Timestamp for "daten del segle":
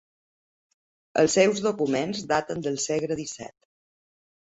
2.31-3.19